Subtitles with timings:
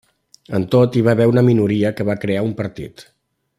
[0.59, 3.09] En tot, hi va haver una minoria que va crear un partit.